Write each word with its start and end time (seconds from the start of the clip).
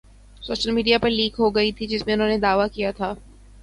social 0.41 0.71
media 0.71 0.97
پر 0.97 1.09
leak 1.09 1.35
ہوگئی 1.39 1.71
تھی 1.71 1.87
جس 1.87 2.05
میں 2.05 2.13
انہوں 2.13 2.27
نے 2.27 2.37
دعویٰ 2.37 2.67
کیا 2.73 2.91
تھا 2.91 3.13